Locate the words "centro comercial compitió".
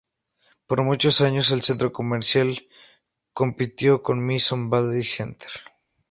1.61-4.01